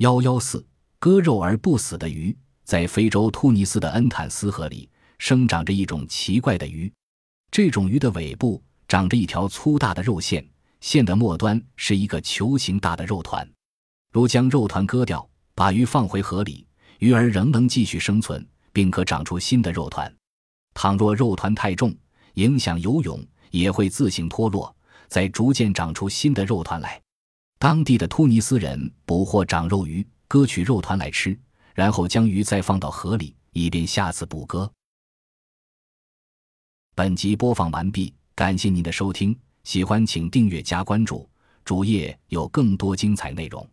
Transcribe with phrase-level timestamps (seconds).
[0.00, 0.66] 幺幺四
[0.98, 4.88] 割肉而不死的鱼，在非洲突尼斯的恩坦斯河里
[5.18, 6.90] 生长着一种奇怪的鱼。
[7.50, 10.42] 这种鱼的尾部长着一条粗大的肉线，
[10.80, 13.46] 线的末端是一个球形大的肉团。
[14.10, 16.66] 如将肉团割掉，把鱼放回河里，
[17.00, 20.10] 鱼儿仍能继续生存，并可长出新的肉团。
[20.72, 21.94] 倘若肉团太重，
[22.36, 24.74] 影响游泳，也会自行脱落，
[25.08, 26.98] 再逐渐长出新的肉团来。
[27.60, 31.38] 当地的突尼斯人捕获长肉鱼，割取肉团来吃，
[31.74, 34.72] 然后将鱼再放到河里，以便下次捕割。
[36.94, 41.28] 本集播放完毕，感谢您的收听，喜欢请订阅加关注，
[41.62, 43.68] 主页有更多精彩内容。